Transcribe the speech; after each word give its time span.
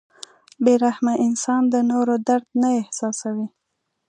•بې 0.63 0.73
رحمه 0.83 1.13
انسان 1.25 1.61
د 1.73 1.75
نورو 1.91 2.15
درد 2.27 2.47
نه 2.61 2.69
احساسوي. 2.81 3.47